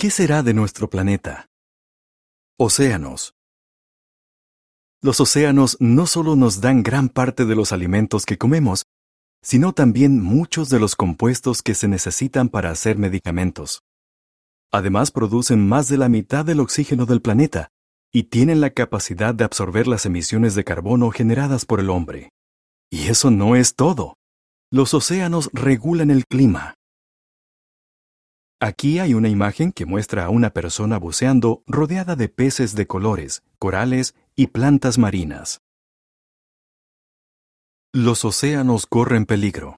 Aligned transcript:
¿Qué 0.00 0.12
será 0.12 0.44
de 0.44 0.54
nuestro 0.54 0.88
planeta? 0.88 1.48
Océanos. 2.56 3.34
Los 5.02 5.18
océanos 5.18 5.76
no 5.80 6.06
solo 6.06 6.36
nos 6.36 6.60
dan 6.60 6.84
gran 6.84 7.08
parte 7.08 7.44
de 7.44 7.56
los 7.56 7.72
alimentos 7.72 8.24
que 8.24 8.38
comemos, 8.38 8.84
sino 9.42 9.72
también 9.72 10.22
muchos 10.22 10.68
de 10.68 10.78
los 10.78 10.94
compuestos 10.94 11.62
que 11.62 11.74
se 11.74 11.88
necesitan 11.88 12.48
para 12.48 12.70
hacer 12.70 12.96
medicamentos. 12.96 13.82
Además 14.70 15.10
producen 15.10 15.66
más 15.66 15.88
de 15.88 15.96
la 15.96 16.08
mitad 16.08 16.44
del 16.44 16.60
oxígeno 16.60 17.04
del 17.04 17.20
planeta 17.20 17.70
y 18.12 18.24
tienen 18.24 18.60
la 18.60 18.70
capacidad 18.70 19.34
de 19.34 19.42
absorber 19.42 19.88
las 19.88 20.06
emisiones 20.06 20.54
de 20.54 20.62
carbono 20.62 21.10
generadas 21.10 21.64
por 21.64 21.80
el 21.80 21.90
hombre. 21.90 22.30
Y 22.88 23.08
eso 23.08 23.32
no 23.32 23.56
es 23.56 23.74
todo. 23.74 24.14
Los 24.70 24.94
océanos 24.94 25.50
regulan 25.52 26.12
el 26.12 26.24
clima. 26.24 26.77
Aquí 28.60 28.98
hay 28.98 29.14
una 29.14 29.28
imagen 29.28 29.70
que 29.70 29.86
muestra 29.86 30.24
a 30.24 30.30
una 30.30 30.50
persona 30.50 30.98
buceando 30.98 31.62
rodeada 31.68 32.16
de 32.16 32.28
peces 32.28 32.74
de 32.74 32.88
colores, 32.88 33.44
corales 33.60 34.16
y 34.34 34.48
plantas 34.48 34.98
marinas. 34.98 35.60
Los 37.92 38.24
océanos 38.24 38.86
corren 38.86 39.26
peligro. 39.26 39.76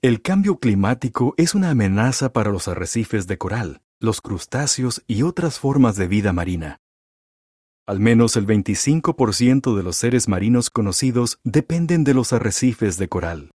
El 0.00 0.22
cambio 0.22 0.58
climático 0.58 1.34
es 1.36 1.54
una 1.54 1.70
amenaza 1.70 2.32
para 2.32 2.50
los 2.50 2.66
arrecifes 2.66 3.26
de 3.26 3.36
coral, 3.36 3.82
los 4.00 4.22
crustáceos 4.22 5.04
y 5.06 5.22
otras 5.22 5.58
formas 5.58 5.96
de 5.96 6.06
vida 6.06 6.32
marina. 6.32 6.78
Al 7.86 8.00
menos 8.00 8.36
el 8.36 8.46
25% 8.46 9.76
de 9.76 9.82
los 9.82 9.96
seres 9.96 10.28
marinos 10.28 10.70
conocidos 10.70 11.40
dependen 11.44 12.04
de 12.04 12.14
los 12.14 12.32
arrecifes 12.32 12.96
de 12.96 13.08
coral. 13.08 13.50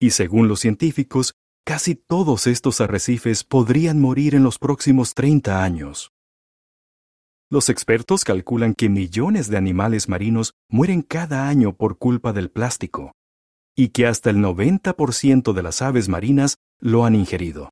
Y 0.00 0.10
según 0.10 0.48
los 0.48 0.60
científicos, 0.60 1.34
casi 1.64 1.94
todos 1.94 2.46
estos 2.46 2.80
arrecifes 2.80 3.42
podrían 3.42 4.00
morir 4.00 4.34
en 4.34 4.42
los 4.44 4.58
próximos 4.58 5.14
30 5.14 5.64
años. 5.64 6.12
Los 7.50 7.68
expertos 7.68 8.24
calculan 8.24 8.74
que 8.74 8.88
millones 8.88 9.48
de 9.48 9.56
animales 9.56 10.08
marinos 10.08 10.54
mueren 10.68 11.02
cada 11.02 11.48
año 11.48 11.74
por 11.74 11.98
culpa 11.98 12.32
del 12.32 12.50
plástico 12.50 13.12
y 13.76 13.88
que 13.88 14.06
hasta 14.06 14.30
el 14.30 14.36
90% 14.36 15.52
de 15.52 15.62
las 15.62 15.82
aves 15.82 16.08
marinas 16.08 16.58
lo 16.80 17.04
han 17.04 17.14
ingerido. 17.14 17.70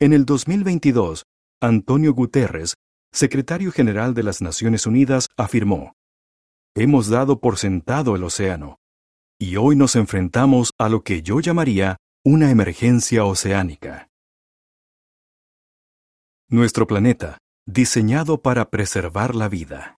En 0.00 0.12
el 0.12 0.26
2022, 0.26 1.24
Antonio 1.60 2.12
Guterres, 2.12 2.74
secretario 3.10 3.72
general 3.72 4.14
de 4.14 4.22
las 4.22 4.42
Naciones 4.42 4.86
Unidas, 4.86 5.28
afirmó, 5.36 5.92
Hemos 6.74 7.08
dado 7.08 7.40
por 7.40 7.56
sentado 7.56 8.16
el 8.16 8.22
océano, 8.22 8.76
y 9.40 9.56
hoy 9.56 9.76
nos 9.76 9.96
enfrentamos 9.96 10.72
a 10.78 10.88
lo 10.88 11.02
que 11.02 11.22
yo 11.22 11.40
llamaría 11.40 11.96
una 12.24 12.50
emergencia 12.50 13.24
oceánica. 13.24 14.08
Nuestro 16.50 16.86
planeta, 16.86 17.38
diseñado 17.64 18.42
para 18.42 18.70
preservar 18.70 19.34
la 19.34 19.48
vida. 19.48 19.96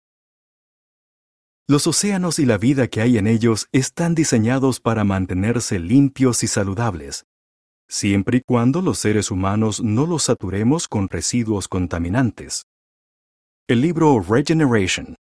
Los 1.66 1.86
océanos 1.86 2.38
y 2.38 2.44
la 2.44 2.58
vida 2.58 2.88
que 2.88 3.00
hay 3.00 3.16
en 3.16 3.26
ellos 3.26 3.68
están 3.72 4.14
diseñados 4.14 4.80
para 4.80 5.02
mantenerse 5.02 5.78
limpios 5.78 6.42
y 6.42 6.46
saludables, 6.46 7.24
siempre 7.88 8.38
y 8.38 8.42
cuando 8.42 8.82
los 8.82 8.98
seres 8.98 9.30
humanos 9.30 9.80
no 9.82 10.06
los 10.06 10.24
saturemos 10.24 10.88
con 10.88 11.08
residuos 11.08 11.68
contaminantes. 11.68 12.64
El 13.66 13.80
libro 13.80 14.20
Regeneration, 14.20 15.16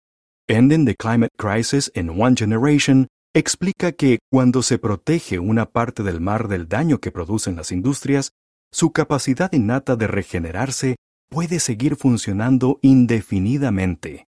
Ending 0.48 0.86
the 0.86 0.96
Climate 0.96 1.32
Crisis 1.38 1.90
in 1.96 2.10
One 2.10 2.36
Generation, 2.36 3.08
explica 3.34 3.92
que 3.92 4.20
cuando 4.32 4.64
se 4.64 4.78
protege 4.78 5.40
una 5.40 5.66
parte 5.68 6.04
del 6.04 6.20
mar 6.22 6.48
del 6.48 6.68
daño 6.68 7.00
que 7.00 7.12
producen 7.12 7.56
las 7.56 7.72
industrias, 7.72 8.32
su 8.72 8.92
capacidad 8.92 9.52
innata 9.54 9.96
de 9.96 10.08
regenerarse 10.08 10.96
puede 11.30 11.60
seguir 11.60 11.96
funcionando 11.96 12.80
indefinidamente. 12.82 14.26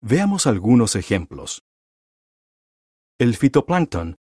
Veamos 0.00 0.46
algunos 0.46 0.96
ejemplos. 0.96 1.62
El 3.18 3.36
fitoplancton, 3.36 4.16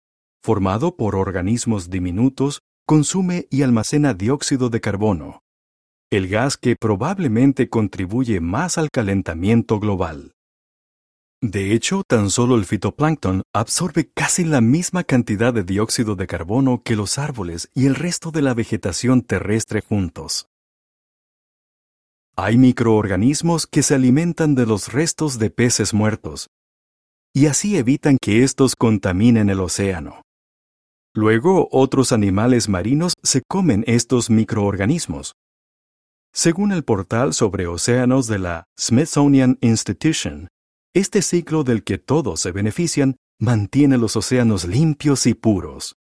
formado 0.42 0.96
por 0.96 1.16
organismos 1.16 1.90
diminutos, 1.90 2.62
consume 2.88 3.48
y 3.52 3.62
almacena 3.62 4.14
dióxido 4.14 4.70
de 4.70 4.82
carbono, 4.82 5.42
el 6.10 6.28
gas 6.28 6.58
que 6.58 6.76
probablemente 6.76 7.70
contribuye 7.70 8.40
más 8.40 8.78
al 8.78 8.90
calentamiento 8.90 9.80
global. 9.80 10.32
De 11.42 11.74
hecho, 11.74 12.04
tan 12.08 12.32
solo 12.32 12.56
el 12.56 12.66
fitoplancton 12.66 13.44
absorbe 13.54 14.10
casi 14.12 14.44
la 14.44 14.60
misma 14.60 15.04
cantidad 15.04 15.54
de 15.54 15.64
dióxido 15.64 16.16
de 16.16 16.26
carbono 16.26 16.82
que 16.84 16.96
los 16.96 17.20
árboles 17.20 17.70
y 17.76 17.86
el 17.86 17.94
resto 17.94 18.32
de 18.32 18.42
la 18.42 18.56
vegetación 18.56 19.22
terrestre 19.22 19.82
juntos. 19.82 20.48
Hay 22.36 22.58
microorganismos 22.58 23.68
que 23.68 23.84
se 23.84 23.94
alimentan 23.96 24.56
de 24.56 24.66
los 24.66 24.92
restos 24.92 25.38
de 25.38 25.52
peces 25.52 25.94
muertos, 25.94 26.48
y 27.36 27.46
así 27.46 27.78
evitan 27.78 28.18
que 28.20 28.44
estos 28.44 28.76
contaminen 28.76 29.50
el 29.50 29.60
océano. 29.60 30.24
Luego, 31.14 31.68
otros 31.72 32.12
animales 32.12 32.68
marinos 32.68 33.14
se 33.22 33.44
comen 33.48 33.84
estos 33.88 34.32
microorganismos. 34.32 35.34
Según 36.34 36.72
el 36.72 36.84
portal 36.84 37.34
sobre 37.34 37.68
océanos 37.68 38.26
de 38.28 38.40
la 38.40 38.64
Smithsonian 38.80 39.58
Institution, 39.62 40.48
este 40.98 41.22
ciclo 41.22 41.64
del 41.64 41.84
que 41.84 42.00
todos 42.00 42.40
se 42.40 42.52
benefician 42.52 43.18
mantiene 43.40 44.00
los 44.00 44.16
océanos 44.16 44.66
limpios 44.66 45.28
y 45.28 45.36
puros. 45.36 45.96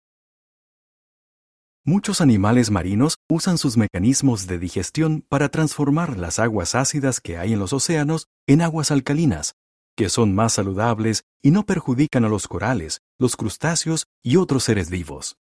Muchos 1.84 2.22
animales 2.22 2.70
marinos 2.70 3.18
usan 3.28 3.58
sus 3.58 3.76
mecanismos 3.76 4.46
de 4.46 4.60
digestión 4.60 5.26
para 5.28 5.50
transformar 5.50 6.18
las 6.18 6.38
aguas 6.38 6.76
ácidas 6.76 7.20
que 7.20 7.40
hay 7.40 7.54
en 7.54 7.60
los 7.60 7.74
océanos 7.74 8.28
en 8.48 8.62
aguas 8.62 8.92
alcalinas, 8.92 9.56
que 9.98 10.10
son 10.10 10.36
más 10.36 10.54
saludables 10.54 11.24
y 11.42 11.50
no 11.50 11.66
perjudican 11.66 12.24
a 12.24 12.30
los 12.30 12.48
corales, 12.48 13.02
los 13.18 13.36
crustáceos 13.36 14.06
y 14.22 14.38
otros 14.38 14.64
seres 14.64 14.92
vivos. 14.92 15.38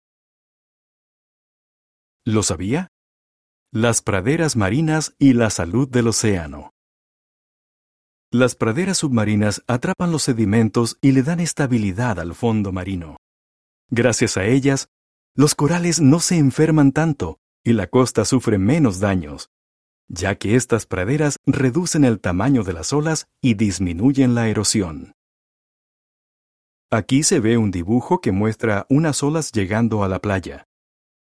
¿Lo 2.24 2.42
sabía? 2.42 2.88
Las 3.72 4.02
praderas 4.02 4.56
marinas 4.56 5.14
y 5.20 5.34
la 5.34 5.50
salud 5.50 5.88
del 5.88 6.08
océano. 6.08 6.75
Las 8.32 8.56
praderas 8.56 8.98
submarinas 8.98 9.62
atrapan 9.69 10.10
los 10.10 10.25
sedimentos 10.25 10.98
y 11.00 11.12
le 11.12 11.22
dan 11.22 11.38
estabilidad 11.38 12.19
al 12.19 12.34
fondo 12.34 12.72
marino. 12.72 13.19
Gracias 13.88 14.37
a 14.37 14.44
ellas, 14.44 14.88
los 15.37 15.54
corales 15.54 16.00
no 16.00 16.19
se 16.19 16.37
enferman 16.37 16.91
tanto 16.91 17.38
y 17.62 17.72
la 17.72 17.87
costa 17.87 18.25
sufre 18.25 18.59
menos 18.59 18.98
daños, 18.98 19.50
ya 20.09 20.34
que 20.37 20.56
estas 20.56 20.87
praderas 20.87 21.37
reducen 21.47 22.04
el 22.04 22.20
tamaño 22.20 22.64
de 22.64 22.72
las 22.72 22.92
olas 22.92 23.26
y 23.41 23.54
disminuyen 23.54 24.34
la 24.34 24.48
erosión. 24.48 25.12
Aquí 26.91 27.22
se 27.22 27.38
ve 27.38 27.58
un 27.58 27.70
dibujo 27.70 28.20
que 28.20 28.32
muestra 28.32 28.87
unas 28.88 29.22
olas 29.22 29.53
llegando 29.53 30.03
a 30.03 30.08
la 30.08 30.20
playa. 30.20 30.66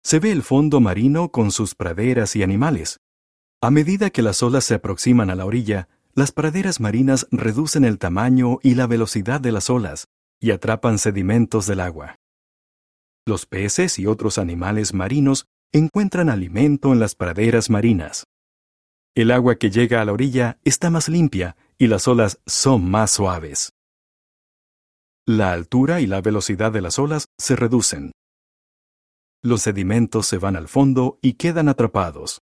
Se 0.05 0.21
ve 0.21 0.31
el 0.31 0.43
fondo 0.43 0.81
marino 0.81 1.31
con 1.31 1.51
sus 1.51 1.75
praderas 1.75 2.37
y 2.37 2.43
animales. 2.43 3.01
A 3.61 3.71
medida 3.71 4.11
que 4.11 4.23
las 4.23 4.43
olas 4.43 4.65
se 4.65 4.75
aproximan 4.75 5.31
a 5.31 5.35
la 5.35 5.47
orilla, 5.47 5.89
las 6.15 6.33
praderas 6.33 6.81
marinas 6.81 7.27
reducen 7.31 7.85
el 7.85 7.99
tamaño 7.99 8.59
y 8.63 8.75
la 8.75 8.87
velocidad 8.87 9.41
de 9.41 9.53
las 9.53 9.69
olas 9.69 10.07
y 10.41 10.53
atrapan 10.53 10.99
sedimentos 10.99 11.67
del 11.67 11.81
agua. 11.81 12.17
Los 13.27 13.47
peces 13.47 13.99
y 13.99 14.07
otros 14.07 14.39
animales 14.39 14.95
marinos 14.95 15.47
encuentran 15.73 16.29
alimento 16.29 16.93
en 16.93 17.01
las 17.01 17.15
praderas 17.15 17.69
marinas. 17.69 18.25
El 19.17 19.31
agua 19.31 19.57
que 19.57 19.71
llega 19.71 20.01
a 20.01 20.05
la 20.05 20.13
orilla 20.13 20.59
está 20.65 20.91
más 20.91 21.09
limpia 21.09 21.57
y 21.79 21.87
las 21.89 22.07
olas 22.07 22.41
son 22.47 22.89
más 22.89 23.11
suaves. 23.11 23.73
La 25.27 25.53
altura 25.53 26.01
y 26.01 26.07
la 26.07 26.21
velocidad 26.21 26.71
de 26.71 26.83
las 26.83 26.99
olas 26.99 27.27
se 27.39 27.57
reducen. 27.57 28.13
Los 29.43 29.63
sedimentos 29.63 30.27
se 30.27 30.39
van 30.39 30.55
al 30.55 30.69
fondo 30.69 31.19
y 31.23 31.35
quedan 31.35 31.69
atrapados. 31.69 32.41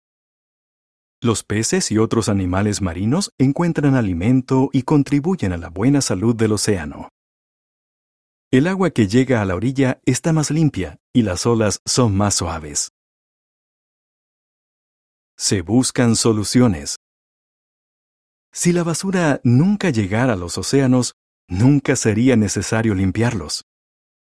Los 1.21 1.43
peces 1.43 1.91
y 1.91 1.97
otros 1.97 2.29
animales 2.29 2.81
marinos 2.81 3.33
encuentran 3.37 3.95
alimento 3.95 4.69
y 4.71 4.83
contribuyen 4.83 5.51
a 5.51 5.57
la 5.57 5.69
buena 5.69 5.99
salud 5.99 6.33
del 6.33 6.53
océano. 6.53 7.09
El 8.51 8.67
agua 8.67 8.91
que 8.91 9.07
llega 9.07 9.41
a 9.41 9.45
la 9.45 9.55
orilla 9.55 9.99
está 10.05 10.31
más 10.31 10.49
limpia 10.49 10.97
y 11.13 11.23
las 11.23 11.45
olas 11.45 11.81
son 11.85 12.15
más 12.15 12.35
suaves. 12.35 12.93
Se 15.37 15.61
buscan 15.61 16.15
soluciones. 16.15 16.95
Si 18.53 18.71
la 18.71 18.83
basura 18.83 19.41
nunca 19.43 19.89
llegara 19.89 20.33
a 20.33 20.37
los 20.37 20.57
océanos, 20.57 21.15
nunca 21.49 21.97
sería 21.97 22.37
necesario 22.37 22.95
limpiarlos. 22.95 23.65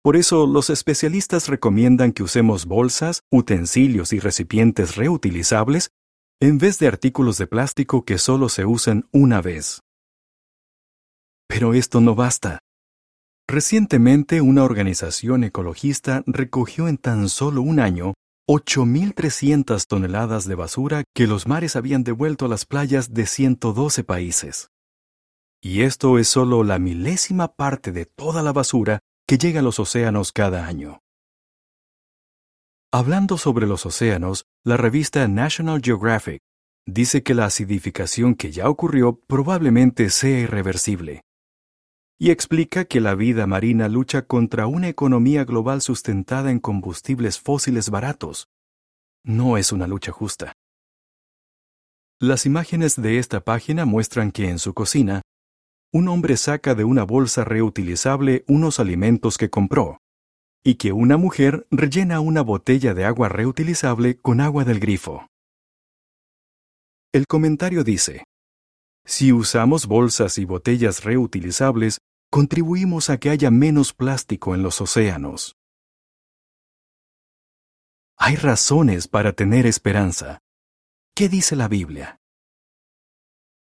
Por 0.02 0.16
eso 0.16 0.48
los 0.48 0.70
especialistas 0.70 1.50
recomiendan 1.50 2.14
que 2.14 2.24
usemos 2.24 2.66
bolsas, 2.66 3.24
utensilios 3.30 4.14
y 4.14 4.20
recipientes 4.20 4.96
reutilizables 4.96 5.92
en 6.42 6.58
vez 6.58 6.80
de 6.80 6.88
artículos 6.88 7.38
de 7.38 7.48
plástico 7.48 8.06
que 8.06 8.18
solo 8.18 8.48
se 8.48 8.66
usan 8.66 9.10
una 9.12 9.42
vez. 9.42 9.82
Pero 11.48 11.74
esto 11.74 12.00
no 12.00 12.16
basta. 12.16 12.60
Recientemente 13.48 14.40
una 14.40 14.64
organización 14.64 15.44
ecologista 15.44 16.24
recogió 16.28 16.88
en 16.88 16.98
tan 16.98 17.28
solo 17.28 17.62
un 17.62 17.80
año 17.80 18.14
8.300 18.48 19.86
toneladas 19.86 20.48
de 20.48 20.56
basura 20.56 21.04
que 21.14 21.28
los 21.28 21.48
mares 21.48 21.76
habían 21.76 22.04
devuelto 22.04 22.46
a 22.46 22.48
las 22.48 22.66
playas 22.66 23.14
de 23.14 23.26
112 23.26 24.04
países. 24.04 24.70
Y 25.62 25.82
esto 25.82 26.18
es 26.20 26.30
solo 26.30 26.64
la 26.64 26.80
milésima 26.80 27.50
parte 27.50 27.92
de 27.92 28.06
toda 28.06 28.44
la 28.44 28.54
basura 28.54 29.00
que 29.28 29.38
llega 29.38 29.60
a 29.60 29.64
los 29.64 29.80
océanos 29.80 30.32
cada 30.32 30.66
año. 30.66 31.02
Hablando 32.92 33.38
sobre 33.38 33.68
los 33.68 33.86
océanos, 33.86 34.46
la 34.66 34.76
revista 34.76 35.28
National 35.28 35.80
Geographic 35.80 36.42
dice 36.88 37.22
que 37.22 37.36
la 37.36 37.46
acidificación 37.46 38.34
que 38.34 38.52
ya 38.52 38.68
ocurrió 38.68 39.20
probablemente 39.28 40.10
sea 40.10 40.40
irreversible. 40.40 41.22
Y 42.20 42.32
explica 42.32 42.86
que 42.86 43.00
la 43.00 43.14
vida 43.14 43.46
marina 43.46 43.88
lucha 43.90 44.24
contra 44.24 44.66
una 44.66 44.88
economía 44.90 45.46
global 45.46 45.84
sustentada 45.84 46.50
en 46.50 46.60
combustibles 46.60 47.40
fósiles 47.40 47.92
baratos. 47.92 48.48
No 49.24 49.58
es 49.58 49.72
una 49.72 49.86
lucha 49.86 50.12
justa. 50.12 50.54
Las 52.20 52.48
imágenes 52.48 53.00
de 53.00 53.20
esta 53.20 53.42
página 53.42 53.86
muestran 53.86 54.32
que 54.32 54.50
en 54.50 54.58
su 54.58 54.74
cocina, 54.74 55.22
un 55.94 56.08
hombre 56.08 56.38
saca 56.38 56.74
de 56.74 56.86
una 56.86 57.04
bolsa 57.04 57.44
reutilizable 57.44 58.44
unos 58.48 58.80
alimentos 58.80 59.38
que 59.38 59.52
compró, 59.52 60.00
y 60.64 60.76
que 60.76 60.92
una 60.92 61.18
mujer 61.18 61.68
rellena 61.72 62.20
una 62.20 62.42
botella 62.42 62.94
de 62.94 63.06
agua 63.06 63.30
reutilizable 63.30 64.20
con 64.20 64.42
agua 64.42 64.66
del 64.66 64.80
grifo. 64.80 65.28
El 67.12 67.26
comentario 67.26 67.84
dice, 67.84 68.24
si 69.06 69.34
usamos 69.34 69.88
bolsas 69.88 70.38
y 70.38 70.46
botellas 70.46 71.04
reutilizables, 71.04 72.00
contribuimos 72.30 73.10
a 73.10 73.20
que 73.20 73.32
haya 73.32 73.50
menos 73.50 73.94
plástico 73.94 74.54
en 74.54 74.62
los 74.62 74.82
océanos. 74.82 75.56
Hay 78.18 78.36
razones 78.36 79.08
para 79.08 79.34
tener 79.34 79.66
esperanza. 79.66 80.40
¿Qué 81.16 81.30
dice 81.30 81.56
la 81.56 81.68
Biblia? 81.68 82.20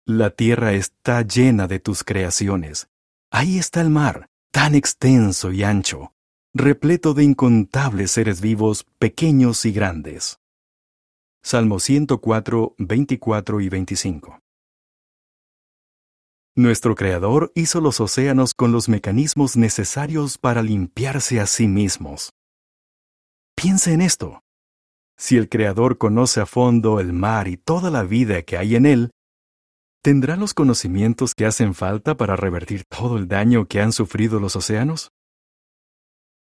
La 0.06 0.30
tierra 0.32 0.74
está 0.74 1.22
llena 1.22 1.68
de 1.68 1.80
tus 1.80 2.04
creaciones. 2.04 2.90
Ahí 3.32 3.58
está 3.58 3.82
el 3.82 3.90
mar, 3.90 4.30
tan 4.52 4.76
extenso 4.76 5.52
y 5.52 5.64
ancho, 5.64 6.13
repleto 6.56 7.16
de 7.16 7.24
incontables 7.24 8.12
seres 8.12 8.40
vivos, 8.40 8.86
pequeños 9.00 9.66
y 9.66 9.72
grandes. 9.72 10.40
Salmo 11.42 11.80
104, 11.80 12.76
24 12.78 13.62
y 13.62 13.70
25. 13.70 14.40
Nuestro 16.56 16.94
Creador 16.94 17.52
hizo 17.56 17.82
los 17.82 18.00
océanos 18.00 18.54
con 18.54 18.72
los 18.72 18.88
mecanismos 18.88 19.58
necesarios 19.58 20.38
para 20.38 20.62
limpiarse 20.62 21.40
a 21.40 21.48
sí 21.48 21.68
mismos. 21.68 22.30
Piense 23.56 23.94
en 23.94 24.02
esto. 24.02 24.44
Si 25.18 25.38
el 25.38 25.50
Creador 25.50 25.98
conoce 25.98 26.40
a 26.40 26.46
fondo 26.46 27.00
el 27.00 27.14
mar 27.14 27.48
y 27.48 27.58
toda 27.58 27.90
la 27.90 28.04
vida 28.04 28.44
que 28.44 28.58
hay 28.58 28.76
en 28.76 28.86
él, 28.86 29.12
¿tendrá 30.04 30.38
los 30.38 30.54
conocimientos 30.54 31.34
que 31.34 31.48
hacen 31.48 31.74
falta 31.74 32.16
para 32.16 32.36
revertir 32.36 32.84
todo 32.86 33.18
el 33.18 33.28
daño 33.28 33.66
que 33.66 33.82
han 33.82 33.92
sufrido 33.92 34.40
los 34.40 34.56
océanos? 34.56 35.10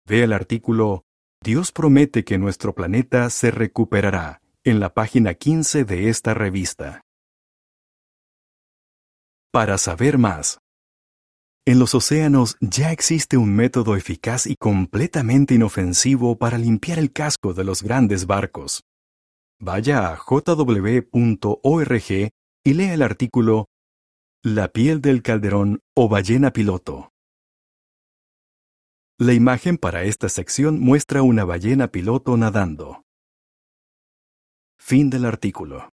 Ve 0.06 0.22
el 0.22 0.32
artículo 0.32 1.04
Dios 1.42 1.72
promete 1.72 2.24
que 2.24 2.38
nuestro 2.38 2.74
planeta 2.74 3.30
se 3.30 3.50
recuperará 3.50 4.42
en 4.62 4.80
la 4.80 4.92
página 4.92 5.34
15 5.34 5.84
de 5.84 6.08
esta 6.08 6.34
revista. 6.34 7.02
Para 9.50 9.78
saber 9.78 10.18
más, 10.18 10.58
en 11.66 11.78
los 11.78 11.94
océanos 11.94 12.58
ya 12.60 12.92
existe 12.92 13.38
un 13.38 13.56
método 13.56 13.96
eficaz 13.96 14.46
y 14.46 14.56
completamente 14.56 15.54
inofensivo 15.54 16.36
para 16.36 16.58
limpiar 16.58 16.98
el 16.98 17.10
casco 17.10 17.54
de 17.54 17.64
los 17.64 17.82
grandes 17.82 18.26
barcos. 18.26 18.82
Vaya 19.58 20.12
a 20.12 20.16
jw.org 20.16 21.10
y 22.10 22.74
lea 22.74 22.92
el 22.92 23.00
artículo 23.00 23.68
La 24.42 24.68
piel 24.68 25.00
del 25.00 25.22
calderón 25.22 25.80
o 25.94 26.10
ballena 26.10 26.52
piloto. 26.52 27.13
La 29.16 29.32
imagen 29.32 29.78
para 29.78 30.02
esta 30.02 30.28
sección 30.28 30.80
muestra 30.80 31.22
una 31.22 31.44
ballena 31.44 31.86
piloto 31.86 32.36
nadando. 32.36 33.04
Fin 34.76 35.08
del 35.08 35.24
artículo. 35.24 35.93